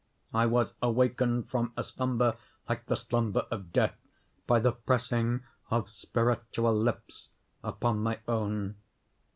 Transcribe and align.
I 0.33 0.47
was 0.47 0.73
awakened 0.81 1.51
from 1.51 1.73
a 1.77 1.83
slumber, 1.83 2.35
like 2.67 2.87
the 2.87 2.95
slumber 2.95 3.45
of 3.51 3.71
death, 3.71 3.95
by 4.47 4.59
the 4.59 4.71
pressing 4.71 5.43
of 5.69 5.91
spiritual 5.91 6.73
lips 6.75 7.29
upon 7.63 7.99
my 8.01 8.19
own. 8.27 8.77